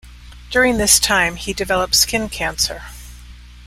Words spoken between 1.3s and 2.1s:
he developed